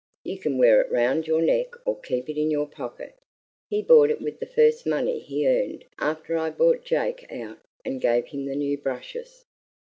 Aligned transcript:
You 0.23 0.39
can 0.39 0.57
wear 0.57 0.81
it 0.81 0.89
round 0.91 1.27
your 1.27 1.43
neck 1.43 1.75
or 1.85 1.99
keep 2.01 2.27
it 2.27 2.35
in 2.35 2.49
your 2.49 2.67
pocket. 2.67 3.19
He 3.69 3.83
bought 3.83 4.09
it 4.09 4.19
with 4.19 4.39
the 4.39 4.47
first 4.47 4.87
money 4.87 5.19
he 5.19 5.47
earned 5.47 5.85
after 5.99 6.35
I 6.37 6.49
bought 6.49 6.83
Jake 6.83 7.31
out 7.31 7.59
and 7.85 8.01
gave 8.01 8.25
him 8.25 8.47
the 8.47 8.55
new 8.55 8.79
brushes. 8.79 9.45